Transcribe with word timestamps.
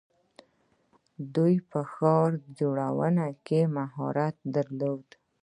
دوی 1.35 1.55
په 1.71 1.79
ښار 1.93 2.31
جوړونه 2.59 3.25
کې 3.47 3.61
مهارت 3.77 4.35
درلود. 4.55 5.05